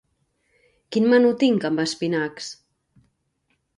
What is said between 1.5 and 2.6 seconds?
amb espinacs?